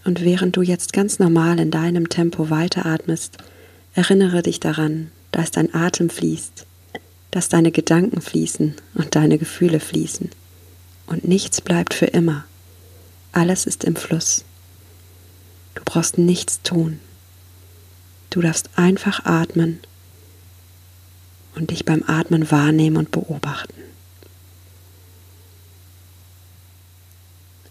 Und 0.05 0.21
während 0.21 0.55
du 0.55 0.61
jetzt 0.61 0.93
ganz 0.93 1.19
normal 1.19 1.59
in 1.59 1.71
deinem 1.71 2.07
Tempo 2.07 2.49
weiteratmest, 2.49 3.37
erinnere 3.95 4.43
dich 4.43 4.61
daran, 4.61 5.11
dass 5.33 5.51
dein 5.51 5.75
Atem 5.75 6.09
fließt, 6.09 6.65
dass 7.31 7.49
deine 7.49 7.73
Gedanken 7.73 8.21
fließen 8.21 8.75
und 8.93 9.15
deine 9.17 9.37
Gefühle 9.37 9.81
fließen. 9.81 10.29
Und 11.05 11.27
nichts 11.27 11.59
bleibt 11.59 11.93
für 11.93 12.05
immer. 12.05 12.45
Alles 13.33 13.65
ist 13.65 13.83
im 13.83 13.97
Fluss. 13.97 14.45
Du 15.75 15.81
brauchst 15.83 16.17
nichts 16.17 16.61
tun. 16.61 17.01
Du 18.29 18.39
darfst 18.39 18.69
einfach 18.77 19.25
atmen 19.25 19.81
und 21.59 21.71
dich 21.71 21.85
beim 21.85 22.03
Atmen 22.07 22.49
wahrnehmen 22.49 22.97
und 22.97 23.11
beobachten. 23.11 23.73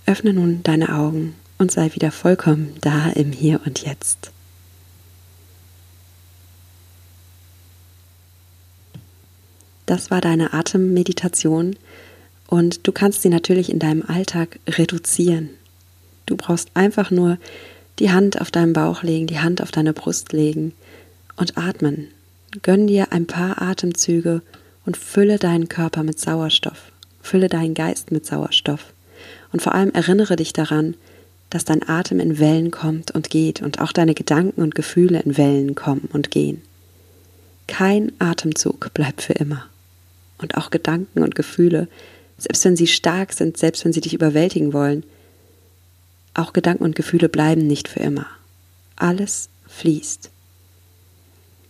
Öffne 0.06 0.32
nun 0.32 0.62
deine 0.62 0.94
Augen 0.94 1.34
und 1.58 1.72
sei 1.72 1.94
wieder 1.94 2.12
vollkommen 2.12 2.74
da 2.80 3.10
im 3.10 3.32
Hier 3.32 3.60
und 3.64 3.84
Jetzt. 3.84 4.30
Das 9.86 10.10
war 10.10 10.20
deine 10.20 10.52
Atemmeditation 10.52 11.76
und 12.46 12.86
du 12.86 12.92
kannst 12.92 13.22
sie 13.22 13.30
natürlich 13.30 13.70
in 13.70 13.78
deinem 13.78 14.02
Alltag 14.02 14.60
reduzieren. 14.68 15.50
Du 16.26 16.36
brauchst 16.36 16.70
einfach 16.74 17.10
nur 17.10 17.38
die 17.98 18.10
Hand 18.10 18.38
auf 18.40 18.50
deinen 18.50 18.74
Bauch 18.74 19.02
legen, 19.02 19.26
die 19.26 19.40
Hand 19.40 19.62
auf 19.62 19.70
deine 19.70 19.94
Brust 19.94 20.32
legen 20.32 20.74
und 21.36 21.56
atmen. 21.56 22.08
Gönn 22.62 22.86
dir 22.86 23.12
ein 23.12 23.26
paar 23.26 23.60
Atemzüge 23.60 24.42
und 24.86 24.96
fülle 24.96 25.38
deinen 25.38 25.68
Körper 25.68 26.02
mit 26.02 26.18
Sauerstoff. 26.18 26.92
Fülle 27.22 27.48
deinen 27.48 27.74
Geist 27.74 28.10
mit 28.10 28.24
Sauerstoff. 28.26 28.92
Und 29.52 29.62
vor 29.62 29.74
allem 29.74 29.92
erinnere 29.92 30.36
dich 30.36 30.52
daran, 30.52 30.94
dass 31.50 31.64
dein 31.64 31.86
Atem 31.88 32.20
in 32.20 32.38
Wellen 32.38 32.70
kommt 32.70 33.10
und 33.10 33.30
geht 33.30 33.62
und 33.62 33.80
auch 33.80 33.92
deine 33.92 34.14
Gedanken 34.14 34.62
und 34.62 34.74
Gefühle 34.74 35.20
in 35.20 35.36
Wellen 35.36 35.74
kommen 35.74 36.08
und 36.12 36.30
gehen. 36.30 36.62
Kein 37.66 38.12
Atemzug 38.18 38.92
bleibt 38.94 39.22
für 39.22 39.34
immer. 39.34 39.66
Und 40.38 40.56
auch 40.56 40.70
Gedanken 40.70 41.22
und 41.22 41.34
Gefühle 41.34 41.88
selbst 42.38 42.64
wenn 42.64 42.76
sie 42.76 42.86
stark 42.86 43.32
sind, 43.32 43.56
selbst 43.56 43.84
wenn 43.84 43.92
sie 43.92 44.00
dich 44.00 44.14
überwältigen 44.14 44.72
wollen, 44.72 45.04
auch 46.34 46.52
Gedanken 46.52 46.84
und 46.84 46.94
Gefühle 46.94 47.28
bleiben 47.28 47.66
nicht 47.66 47.88
für 47.88 48.00
immer. 48.00 48.26
Alles 48.96 49.48
fließt. 49.66 50.30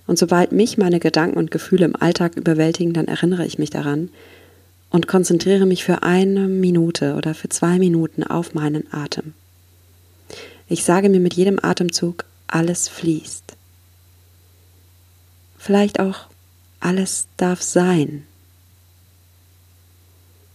Und 0.09 0.19
sobald 0.19 0.53
mich 0.53 0.79
meine 0.79 1.01
Gedanken 1.01 1.37
und 1.37 1.51
Gefühle 1.51 1.85
im 1.85 1.95
Alltag 1.95 2.35
überwältigen, 2.35 2.95
dann 2.95 3.09
erinnere 3.09 3.45
ich 3.45 3.59
mich 3.59 3.69
daran 3.69 4.09
und 4.89 5.07
konzentriere 5.07 5.67
mich 5.67 5.85
für 5.85 6.03
eine 6.03 6.49
Minute 6.49 7.15
oder 7.15 7.35
für 7.35 7.51
zwei 7.51 7.79
Minuten 7.79 8.25
auf 8.25 8.55
meinen 8.55 8.91
Atem. 8.91 9.35
Ich 10.67 10.83
sage 10.83 11.11
mir 11.11 11.21
mit 11.21 11.35
jedem 11.35 11.59
Atemzug, 11.63 12.25
alles 12.47 12.89
fließt. 12.89 13.55
Vielleicht 15.59 16.01
auch, 16.01 16.29
alles 16.81 17.27
darf 17.37 17.61
sein. 17.61 18.25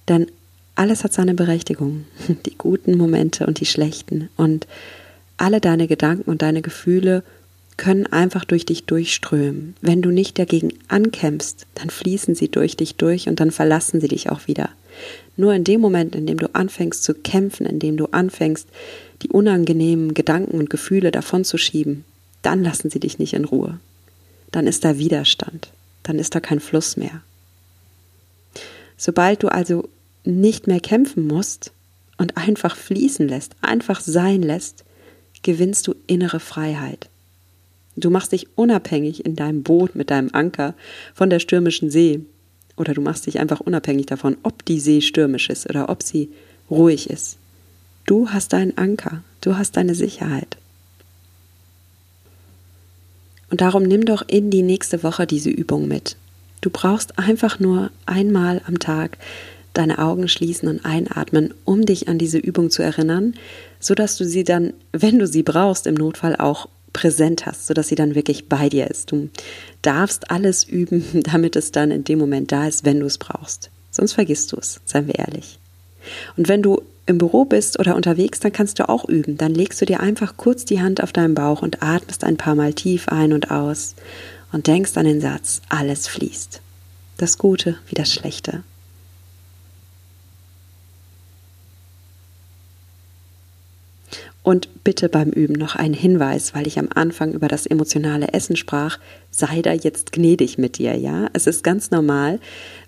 Denn 0.07 0.31
alles 0.73 1.03
hat 1.03 1.13
seine 1.13 1.35
Berechtigung, 1.35 2.05
die 2.47 2.57
guten 2.57 2.97
Momente 2.97 3.45
und 3.45 3.59
die 3.59 3.67
schlechten. 3.67 4.29
Und 4.35 4.65
alle 5.37 5.61
deine 5.61 5.87
Gedanken 5.87 6.27
und 6.31 6.41
deine 6.41 6.63
Gefühle 6.63 7.23
können 7.77 8.05
einfach 8.07 8.45
durch 8.45 8.65
dich 8.65 8.86
durchströmen. 8.86 9.75
Wenn 9.81 10.01
du 10.01 10.12
nicht 10.12 10.38
dagegen 10.38 10.73
ankämpfst, 10.88 11.65
dann 11.75 11.89
fließen 11.89 12.36
sie 12.36 12.49
durch 12.49 12.77
dich 12.77 12.95
durch 12.95 13.27
und 13.27 13.39
dann 13.39 13.51
verlassen 13.51 14.01
sie 14.01 14.07
dich 14.07 14.29
auch 14.29 14.47
wieder. 14.47 14.69
Nur 15.38 15.53
in 15.53 15.63
dem 15.63 15.81
Moment, 15.81 16.15
in 16.15 16.27
dem 16.27 16.38
du 16.38 16.53
anfängst 16.53 17.03
zu 17.03 17.13
kämpfen, 17.13 17.65
in 17.65 17.79
dem 17.79 17.97
du 17.97 18.05
anfängst, 18.07 18.67
die 19.21 19.29
unangenehmen 19.29 20.13
Gedanken 20.13 20.59
und 20.59 20.69
Gefühle 20.69 21.12
davonzuschieben, 21.12 22.05
dann 22.41 22.63
lassen 22.63 22.89
sie 22.89 22.99
dich 22.99 23.19
nicht 23.19 23.33
in 23.33 23.45
Ruhe. 23.45 23.79
Dann 24.51 24.67
ist 24.67 24.86
da 24.86 24.97
Widerstand, 24.97 25.71
dann 26.03 26.19
ist 26.19 26.36
da 26.36 26.39
kein 26.39 26.59
Fluss 26.59 26.97
mehr. 26.97 27.21
Sobald 28.97 29.41
du 29.41 29.47
also 29.47 29.89
nicht 30.23 30.67
mehr 30.67 30.79
kämpfen 30.79 31.25
musst 31.25 31.71
und 32.17 32.38
einfach 32.38 32.75
fließen 32.75 33.27
lässt, 33.27 33.55
einfach 33.62 33.99
sein 34.01 34.43
lässt, 34.43 34.83
gewinnst 35.41 35.88
du 35.88 35.95
innere 36.07 36.39
Freiheit. 36.39 37.09
Du 37.95 38.10
machst 38.10 38.32
dich 38.32 38.47
unabhängig 38.56 39.25
in 39.25 39.36
deinem 39.36 39.63
Boot 39.63 39.95
mit 39.95 40.10
deinem 40.10 40.29
Anker 40.34 40.73
von 41.13 41.29
der 41.29 41.39
stürmischen 41.39 41.89
See. 41.89 42.21
Oder 42.75 42.93
du 42.93 43.01
machst 43.01 43.27
dich 43.27 43.39
einfach 43.39 43.60
unabhängig 43.60 44.08
davon, 44.08 44.38
ob 44.43 44.65
die 44.65 44.79
See 44.79 45.01
stürmisch 45.01 45.49
ist 45.49 45.69
oder 45.69 45.89
ob 45.89 46.01
sie 46.01 46.29
ruhig 46.71 47.10
ist. 47.10 47.38
Du 48.06 48.29
hast 48.29 48.53
deinen 48.53 48.77
Anker, 48.77 49.23
du 49.41 49.58
hast 49.58 49.77
deine 49.77 49.95
Sicherheit. 49.95 50.58
Und 53.49 53.62
darum 53.62 53.84
nimm 53.84 54.06
doch 54.06 54.23
in 54.27 54.49
die 54.49 54.63
nächste 54.63 55.03
Woche 55.03 55.27
diese 55.27 55.51
Übung 55.51 55.88
mit. 55.88 56.17
Du 56.62 56.71
brauchst 56.71 57.19
einfach 57.19 57.60
nur 57.60 57.91
einmal 58.08 58.62
am 58.65 58.79
Tag 58.79 59.17
deine 59.73 59.99
Augen 59.99 60.27
schließen 60.27 60.67
und 60.67 60.86
einatmen, 60.86 61.53
um 61.65 61.86
dich 61.86 62.08
an 62.08 62.17
diese 62.17 62.38
Übung 62.38 62.69
zu 62.69 62.82
erinnern, 62.82 63.36
so 63.79 63.95
dass 63.95 64.17
du 64.17 64.25
sie 64.25 64.43
dann, 64.43 64.73
wenn 64.91 65.19
du 65.19 65.27
sie 65.27 65.43
brauchst, 65.43 65.88
im 65.88 65.95
Notfall 65.95 66.36
auch 66.36 66.67
präsent 66.93 67.45
hast, 67.45 67.67
so 67.67 67.73
dass 67.73 67.88
sie 67.88 67.95
dann 67.95 68.15
wirklich 68.15 68.47
bei 68.47 68.69
dir 68.69 68.89
ist. 68.89 69.12
Du 69.12 69.29
darfst 69.82 70.32
alles 70.32 70.63
üben, 70.63 71.03
damit 71.23 71.56
es 71.56 71.71
dann 71.71 71.91
in 71.91 72.03
dem 72.03 72.19
Moment 72.19 72.51
da 72.51 72.67
ist, 72.67 72.86
wenn 72.86 72.99
du 72.99 73.06
es 73.06 73.17
brauchst. 73.17 73.69
Sonst 73.91 74.13
vergisst 74.13 74.51
du 74.51 74.58
es, 74.58 74.79
seien 74.86 75.08
wir 75.08 75.15
ehrlich. 75.15 75.60
Und 76.38 76.47
wenn 76.47 76.62
du 76.62 76.82
im 77.06 77.17
Büro 77.17 77.45
bist 77.45 77.79
oder 77.79 77.95
unterwegs, 77.95 78.39
dann 78.39 78.53
kannst 78.53 78.79
du 78.79 78.88
auch 78.88 79.08
üben. 79.08 79.38
Dann 79.38 79.53
legst 79.53 79.82
du 79.82 79.86
dir 79.86 79.99
einfach 79.99 80.38
kurz 80.38 80.65
die 80.65 80.82
Hand 80.82 81.03
auf 81.03 81.12
deinen 81.12 81.36
Bauch 81.36 81.62
und 81.62 81.84
atmest 81.84 82.23
ein 82.23 82.38
paar 82.38 82.56
Mal 82.56 82.73
tief 82.73 83.10
ein 83.10 83.34
und 83.34 83.51
aus 83.51 83.95
und 84.51 84.67
denkst 84.67 84.95
an 84.95 85.06
den 85.06 85.19
Satz, 85.19 85.62
alles 85.69 86.08
fließt. 86.08 86.62
Das 87.17 87.38
Gute 87.38 87.77
wie 87.88 87.95
das 87.95 88.12
Schlechte. 88.12 88.63
Und 94.43 94.84
bitte 94.84 95.08
beim 95.08 95.29
Üben 95.29 95.53
noch 95.53 95.77
ein 95.77 95.93
Hinweis, 95.93 96.53
weil 96.53 96.67
ich 96.67 96.77
am 96.77 96.89
Anfang 96.93 97.32
über 97.32 97.47
das 97.47 97.65
emotionale 97.65 98.34
Essen 98.34 98.58
sprach, 98.58 98.99
sei 99.32 99.62
da 99.62 99.71
jetzt 99.71 100.12
gnädig 100.12 100.58
mit 100.58 100.77
dir, 100.77 100.97
ja? 100.97 101.29
Es 101.32 101.47
ist 101.47 101.63
ganz 101.63 101.91
normal, 101.91 102.41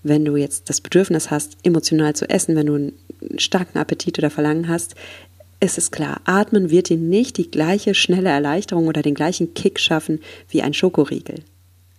wenn 0.04 0.26
du 0.26 0.36
jetzt 0.36 0.70
das 0.70 0.82
Bedürfnis 0.82 1.32
hast, 1.32 1.56
emotional 1.64 2.14
zu 2.14 2.30
essen, 2.30 2.58
wenn 2.58 2.66
du 2.66 2.76
einen 2.76 2.94
starken 3.38 3.78
Appetit 3.78 4.20
oder 4.20 4.30
Verlangen 4.30 4.68
hast, 4.68 4.96
ist 5.62 5.78
es 5.78 5.92
klar, 5.92 6.20
atmen 6.26 6.70
wird 6.70 6.90
dir 6.90 6.98
nicht 6.98 7.38
die 7.38 7.50
gleiche 7.50 7.96
schnelle 7.96 8.30
Erleichterung 8.30 8.88
oder 8.88 9.02
den 9.02 9.16
gleichen 9.16 9.54
Kick 9.54 9.80
schaffen 9.80 10.20
wie 10.50 10.62
ein 10.62 10.74
Schokoriegel. 10.74 11.38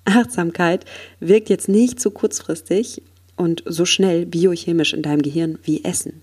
Achtsamkeit 0.05 0.85
wirkt 1.19 1.49
jetzt 1.49 1.69
nicht 1.69 1.99
so 1.99 2.11
kurzfristig 2.11 3.03
und 3.37 3.63
so 3.67 3.87
schnell 3.87 4.27
biochemisch 4.27 4.93
in 4.93 5.03
deinem 5.03 5.23
Gehirn 5.23 5.59
wie 5.63 5.83
Essen. 5.83 6.23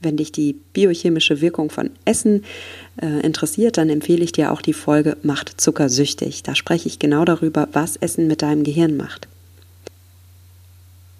Wenn 0.00 0.16
dich 0.16 0.30
die 0.30 0.54
biochemische 0.72 1.40
Wirkung 1.40 1.70
von 1.70 1.90
Essen 2.04 2.44
äh, 3.02 3.20
interessiert, 3.20 3.78
dann 3.78 3.90
empfehle 3.90 4.22
ich 4.22 4.32
dir 4.32 4.52
auch 4.52 4.62
die 4.62 4.72
Folge 4.72 5.16
Macht 5.22 5.60
Zucker 5.60 5.88
süchtig. 5.88 6.44
Da 6.44 6.54
spreche 6.54 6.88
ich 6.88 7.00
genau 7.00 7.24
darüber, 7.24 7.68
was 7.72 7.96
Essen 7.96 8.28
mit 8.28 8.42
deinem 8.42 8.62
Gehirn 8.62 8.96
macht. 8.96 9.26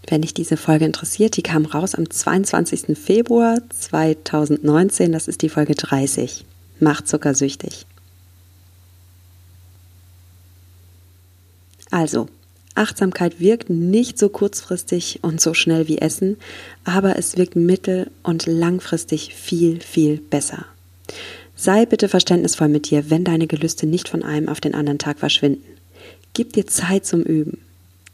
Wenn 0.06 0.22
dich 0.22 0.32
diese 0.32 0.56
Folge 0.56 0.86
interessiert, 0.86 1.36
die 1.36 1.42
kam 1.42 1.66
raus 1.66 1.94
am 1.94 2.08
22. 2.08 2.96
Februar 2.96 3.58
2019. 3.68 5.12
Das 5.12 5.28
ist 5.28 5.42
die 5.42 5.50
Folge 5.50 5.74
30. 5.74 6.44
Macht 6.80 7.08
Zucker 7.08 7.34
süchtig. 7.34 7.84
Also, 11.90 12.28
Achtsamkeit 12.78 13.40
wirkt 13.40 13.70
nicht 13.70 14.18
so 14.18 14.28
kurzfristig 14.28 15.18
und 15.22 15.40
so 15.40 15.52
schnell 15.52 15.88
wie 15.88 15.98
Essen, 15.98 16.36
aber 16.84 17.18
es 17.18 17.36
wirkt 17.36 17.56
mittel- 17.56 18.10
und 18.22 18.46
langfristig 18.46 19.34
viel, 19.34 19.80
viel 19.80 20.18
besser. 20.18 20.64
Sei 21.56 21.86
bitte 21.86 22.08
verständnisvoll 22.08 22.68
mit 22.68 22.88
dir, 22.88 23.10
wenn 23.10 23.24
deine 23.24 23.48
Gelüste 23.48 23.86
nicht 23.86 24.08
von 24.08 24.22
einem 24.22 24.48
auf 24.48 24.60
den 24.60 24.74
anderen 24.74 25.00
Tag 25.00 25.18
verschwinden. 25.18 25.64
Gib 26.34 26.52
dir 26.52 26.68
Zeit 26.68 27.04
zum 27.04 27.22
Üben. 27.22 27.58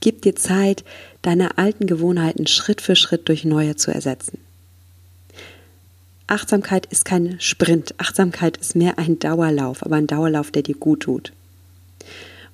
Gib 0.00 0.22
dir 0.22 0.35
Zeit, 0.35 0.83
deine 1.20 1.59
alten 1.59 1.87
Gewohnheiten 1.87 2.46
Schritt 2.46 2.81
für 2.81 2.96
Schritt 2.96 3.29
durch 3.29 3.44
neue 3.44 3.77
zu 3.77 3.90
ersetzen. 3.90 4.38
Achtsamkeit 6.27 6.87
ist 6.87 7.05
kein 7.05 7.38
Sprint. 7.38 7.94
Achtsamkeit 7.98 8.57
ist 8.57 8.77
mehr 8.77 8.98
ein 8.98 9.18
Dauerlauf, 9.18 9.85
aber 9.85 9.96
ein 9.96 10.07
Dauerlauf, 10.07 10.50
der 10.50 10.62
dir 10.62 10.74
gut 10.74 11.00
tut. 11.00 11.33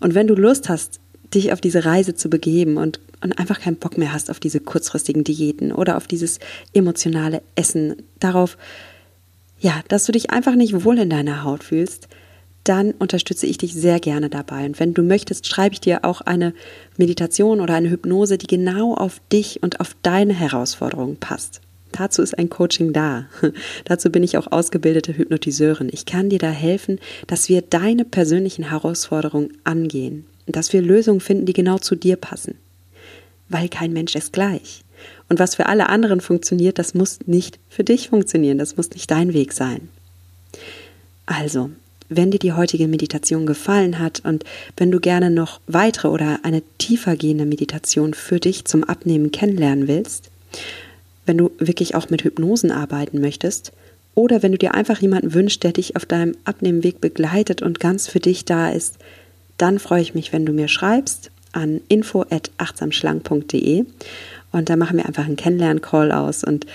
Und 0.01 0.15
wenn 0.15 0.27
du 0.27 0.35
Lust 0.35 0.69
hast, 0.69 0.99
dich 1.35 1.53
auf 1.53 1.61
diese 1.61 1.85
Reise 1.85 2.15
zu 2.15 2.29
begeben 2.29 2.77
und, 2.77 3.01
und 3.23 3.39
einfach 3.39 3.61
keinen 3.61 3.77
Bock 3.77 3.99
mehr 3.99 4.13
hast 4.13 4.31
auf 4.31 4.41
diese 4.41 4.61
kurzfristigen 4.61 5.25
Diäten 5.25 5.73
oder 5.73 5.97
auf 5.97 6.07
dieses 6.07 6.39
emotionale 6.73 7.43
Essen, 7.55 7.97
darauf, 8.19 8.57
ja, 9.59 9.83
dass 9.89 10.07
du 10.07 10.13
dich 10.13 10.31
einfach 10.31 10.55
nicht 10.55 10.85
wohl 10.85 10.99
in 10.99 11.11
deiner 11.11 11.45
Haut 11.45 11.63
fühlst, 11.63 12.09
dann 12.65 12.93
unterstütze 12.93 13.47
ich 13.47 13.59
dich 13.59 13.75
sehr 13.75 14.01
gerne 14.01 14.29
dabei. 14.29 14.67
Und 14.67 14.79
wenn 14.81 14.95
du 14.95 15.03
möchtest, 15.03 15.47
schreibe 15.47 15.73
ich 15.73 15.81
dir 15.81 16.05
auch 16.05 16.21
eine 16.21 16.53
Meditation 16.99 17.61
oder 17.61 17.75
eine 17.75 17.91
Hypnose, 17.91 18.39
die 18.39 18.47
genau 18.47 18.95
auf 18.95 19.21
dich 19.33 19.63
und 19.63 19.81
auf 19.81 19.97
deine 20.03 20.35
Herausforderungen 20.35 21.17
passt. 21.17 21.61
Dazu 21.93 22.23
ist 22.23 22.39
ein 22.39 22.51
Coaching 22.51 22.93
da. 22.93 23.27
Dazu 23.85 24.11
bin 24.11 24.23
ich 24.23 24.37
auch 24.39 24.53
ausgebildete 24.53 25.17
Hypnotiseurin. 25.17 25.89
Ich 25.91 26.07
kann 26.07 26.31
dir 26.31 26.39
da 26.39 26.51
helfen, 26.51 27.01
dass 27.27 27.49
wir 27.49 27.63
deine 27.63 28.05
persönlichen 28.05 28.71
Herausforderungen 28.71 29.53
angehen 29.65 30.27
dass 30.53 30.73
wir 30.73 30.83
Lösungen 30.83 31.21
finden, 31.21 31.47
die 31.47 31.53
genau 31.53 31.79
zu 31.79 31.95
dir 31.95 32.17
passen. 32.17 32.55
Weil 33.49 33.69
kein 33.69 33.93
Mensch 33.93 34.15
ist 34.15 34.33
gleich. 34.33 34.83
Und 35.29 35.39
was 35.39 35.55
für 35.55 35.67
alle 35.67 35.89
anderen 35.89 36.21
funktioniert, 36.21 36.79
das 36.79 36.95
muss 36.95 37.21
nicht 37.27 37.59
für 37.69 37.85
dich 37.85 38.09
funktionieren, 38.09 38.59
das 38.59 38.77
muss 38.77 38.91
nicht 38.91 39.11
dein 39.11 39.33
Weg 39.33 39.53
sein. 39.53 39.89
Also, 41.27 41.71
wenn 42.09 42.33
dir 42.33 42.39
die 42.39 42.53
heutige 42.53 42.89
Meditation 42.89 43.47
gefallen 43.47 43.99
hat 43.99 44.21
und 44.25 44.45
wenn 44.77 44.91
du 44.91 44.99
gerne 44.99 45.31
noch 45.31 45.61
weitere 45.69 46.09
oder 46.09 46.41
eine 46.43 46.63
tiefer 46.79 47.17
gehende 47.17 47.47
Meditation 47.47 48.15
für 48.15 48.41
dich 48.41 48.65
zum 48.65 48.83
Abnehmen 48.85 49.31
kennenlernen 49.31 49.87
willst, 49.87 50.31
wenn 51.25 51.39
du 51.39 51.53
wirklich 51.59 51.95
auch 51.95 52.11
mit 52.11 52.25
Hypnosen 52.25 52.73
arbeiten 52.73 53.21
möchtest, 53.21 53.73
oder 54.17 54.43
wenn 54.43 54.53
du 54.53 54.59
dir 54.59 54.75
einfach 54.75 55.01
jemanden 55.01 55.35
wünschst, 55.35 55.63
der 55.63 55.73
dich 55.73 55.95
auf 55.95 56.05
deinem 56.05 56.37
Abnehmenweg 56.45 57.01
begleitet 57.01 57.63
und 57.63 57.79
ganz 57.79 58.09
für 58.09 58.19
dich 58.19 58.45
da 58.45 58.71
ist, 58.71 58.97
dann 59.61 59.79
freue 59.79 60.03
ich 60.03 60.15
mich, 60.15 60.33
wenn 60.33 60.47
du 60.47 60.53
mir 60.53 60.69
schreibst 60.69 61.31
an 61.53 61.81
info@achtsamschlank.de 61.89 63.85
und 64.53 64.69
da 64.69 64.77
machen 64.77 64.97
wir 64.99 65.07
einfach 65.07 65.25
einen 65.25 65.37
Kennenlern-Call 65.37 66.13
aus 66.13 66.45
und 66.45 66.67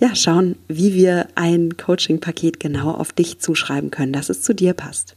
ja, 0.00 0.14
schauen, 0.16 0.56
wie 0.66 0.94
wir 0.94 1.28
ein 1.36 1.76
Coaching-Paket 1.76 2.58
genau 2.58 2.90
auf 2.90 3.12
dich 3.12 3.38
zuschreiben 3.38 3.90
können, 3.90 4.12
dass 4.12 4.30
es 4.30 4.42
zu 4.42 4.52
dir 4.54 4.74
passt. 4.74 5.14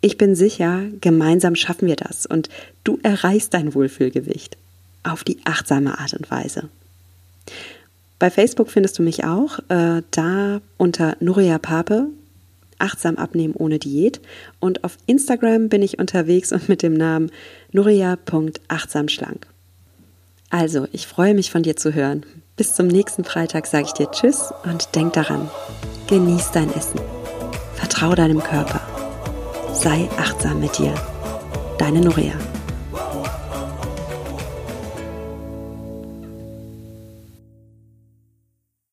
Ich 0.00 0.16
bin 0.16 0.36
sicher, 0.36 0.82
gemeinsam 1.00 1.56
schaffen 1.56 1.88
wir 1.88 1.96
das 1.96 2.24
und 2.24 2.48
du 2.84 3.00
erreichst 3.02 3.54
dein 3.54 3.74
Wohlfühlgewicht 3.74 4.56
auf 5.02 5.24
die 5.24 5.38
achtsame 5.44 5.98
Art 5.98 6.14
und 6.14 6.30
Weise. 6.30 6.68
Bei 8.20 8.30
Facebook 8.30 8.70
findest 8.70 8.98
du 8.98 9.02
mich 9.02 9.24
auch, 9.24 9.58
äh, 9.68 10.02
da 10.10 10.60
unter 10.76 11.16
Nuria 11.18 11.58
Pape 11.58 12.08
Achtsam 12.78 13.16
abnehmen 13.16 13.54
ohne 13.54 13.78
Diät. 13.78 14.20
Und 14.60 14.84
auf 14.84 14.96
Instagram 15.06 15.68
bin 15.68 15.82
ich 15.82 15.98
unterwegs 15.98 16.52
und 16.52 16.68
mit 16.68 16.82
dem 16.82 16.94
Namen 16.94 17.30
nuria.achtsamschlank. 17.72 19.46
Also, 20.50 20.86
ich 20.92 21.06
freue 21.06 21.34
mich 21.34 21.50
von 21.50 21.62
dir 21.62 21.76
zu 21.76 21.92
hören. 21.94 22.24
Bis 22.56 22.74
zum 22.74 22.86
nächsten 22.86 23.24
Freitag 23.24 23.66
sage 23.66 23.86
ich 23.86 23.92
dir 23.92 24.10
Tschüss 24.10 24.52
und 24.64 24.94
denk 24.94 25.12
daran, 25.12 25.48
genieß 26.08 26.50
dein 26.52 26.72
Essen. 26.74 27.00
Vertrau 27.74 28.14
deinem 28.14 28.42
Körper. 28.42 28.80
Sei 29.74 30.08
achtsam 30.16 30.58
mit 30.60 30.76
dir. 30.78 30.94
Deine 31.78 32.00
Nuria. 32.00 32.34